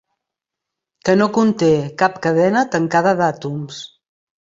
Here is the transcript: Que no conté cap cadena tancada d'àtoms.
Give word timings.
Que 1.09 1.13
no 1.19 1.27
conté 1.35 1.69
cap 2.03 2.17
cadena 2.23 2.63
tancada 2.77 3.13
d'àtoms. 3.21 3.83